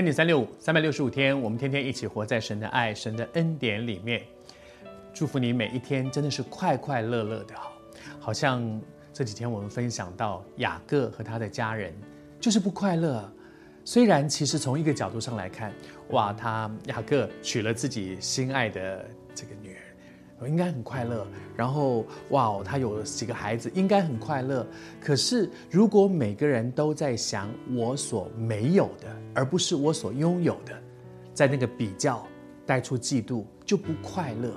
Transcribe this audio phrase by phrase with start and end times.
[0.00, 4.22] 恩典三六五，三百六十五天，我们天天一起活在神的爱、神的恩典里面。
[5.12, 7.54] 祝福你每一天真的是快快乐乐的，
[8.18, 8.80] 好，像
[9.12, 11.92] 这几天我们分享到雅各和他的家人
[12.40, 13.30] 就是不快乐。
[13.84, 15.70] 虽然其实从一个角度上来看，
[16.12, 19.69] 哇，他雅各娶了自己心爱的这个女。
[20.46, 21.26] 应该很快乐，
[21.56, 24.66] 然后哇，他有几个孩子，应该很快乐。
[25.00, 30.72] 可是，如果每个人都在想我所没有的，而不是我所拥有的，
[31.34, 32.26] 在那个比较
[32.64, 34.52] 带出嫉妒，就不快乐。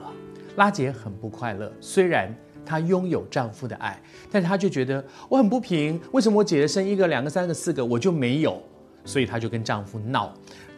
[0.55, 2.33] 拉结很不快乐，虽然
[2.65, 3.99] 她拥有丈夫的爱，
[4.31, 8.61] 但是她就觉得我很不平，为什么我姐姐生一个、两个、三个、四个，我就没有？
[9.03, 10.33] 所以她就跟丈夫闹，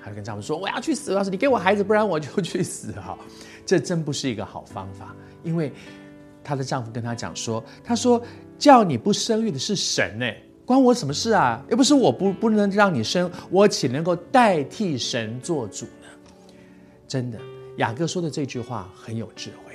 [0.05, 3.17] 她跟丈夫说：“我要去死，要是你给我孩子，不然我就去死。”哈。
[3.65, 5.73] 这真不是一个好方法，因为
[6.43, 8.21] 她的丈夫跟她讲说：“他说
[8.59, 10.31] 叫你不生育的是神呢，
[10.67, 11.59] 关我什么事啊？
[11.71, 16.07] 又不是我不不能让你生，我岂能够代替神做主呢？”
[17.07, 17.39] 真的，
[17.77, 19.73] 雅各说的这句话很有智慧。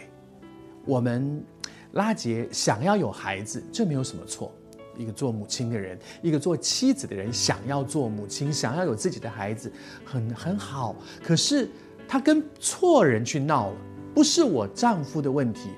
[0.84, 1.44] 我们
[1.92, 4.52] 拉杰想要有孩子，这没有什么错。
[5.00, 9.72] 一个做母亲的人，一个做妻子的人，想要做母亲，想要有自己的孩子，
[10.04, 10.94] 很很好。
[11.22, 11.68] 可是。
[12.12, 13.76] 他跟错人去闹了，
[14.12, 15.70] 不是我丈夫的问题。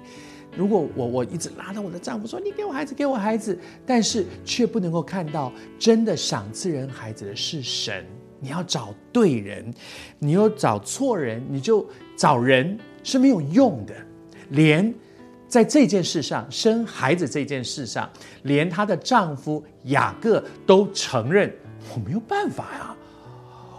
[0.57, 8.03] 如果我我一直拉着我的丈夫说：“你给我孩子，给我孩子。”但是却不能够看到，真的赏赐人孩子的是神。
[8.41, 9.75] 你要找对人，
[10.19, 11.87] 你又找错人，你就
[12.17, 13.95] 找人是没有用的。
[14.49, 14.95] 连
[15.53, 18.09] 在这件事上，生孩子这件事上，
[18.45, 21.55] 连她的丈夫雅各都承认
[21.95, 22.97] ：“我没有办法呀，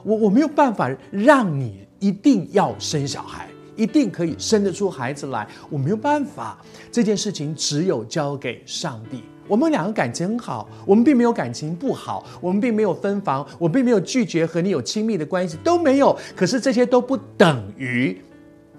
[0.04, 5.48] 我我没有办法让你。”一定要生小孩，一定可以生得出孩子来。
[5.70, 9.24] 我没有办法，这件事情只有交给上帝。
[9.48, 16.16] 我们两个感情很好，我们并没有感情不好，我们并没有分房，我并没有拒绝和你有亲密的关系，都没有。
[16.36, 18.22] 可是这些都不等于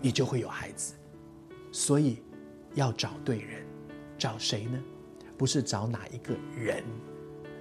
[0.00, 0.93] 你就会有孩子，
[1.72, 2.19] 所以
[2.75, 3.65] 要找对人，
[4.19, 4.79] 找谁呢？
[5.37, 6.85] 不是找哪一个人，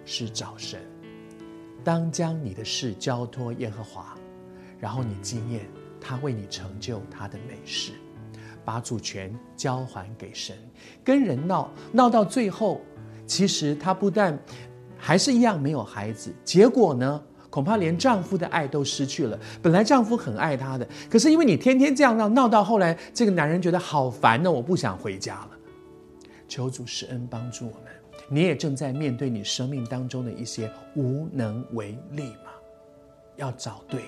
[0.06, 0.80] 是找神。
[1.84, 4.16] 当将你的事交托耶和华。
[4.80, 5.66] 然后你经验
[6.02, 7.94] 他为你成就他的美事，
[8.66, 10.58] 把主权交还给神，
[11.06, 12.82] 跟人闹闹到最后，
[13.26, 14.38] 其实他不但
[14.98, 17.24] 还是一样没有孩子，结果呢，
[17.54, 19.40] 恐怕连丈夫的爱都失去了。
[19.62, 25.52] 本来丈夫很爱她的，可是因为你天天这样闹，闹到后来，这个男人觉得好烦呢，我不想回家了。
[26.48, 27.94] 求主施恩帮助我们，
[28.28, 32.50] 你也正在面对你生命当中的一些无能为力吗？
[33.36, 34.02] 要找对。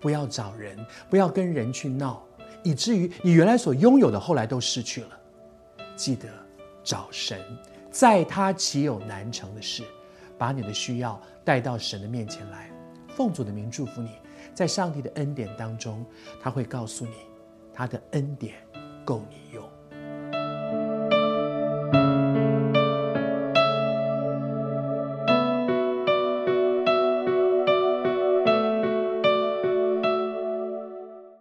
[0.00, 0.78] 不要找人，
[1.10, 2.24] 不要跟人去闹，
[2.62, 5.08] 以至于你原来所拥有的后来都失去了。
[5.94, 6.26] 记得
[6.82, 7.38] 找神，
[7.90, 9.82] 在他岂有难成的事？
[10.40, 12.70] 把你的需要带到神的面前来，
[13.08, 14.12] 奉主的名祝福你，
[14.54, 16.02] 在上帝的恩典当中，
[16.40, 17.12] 他会告诉你，
[17.74, 18.54] 他的恩典
[19.04, 19.59] 够你用。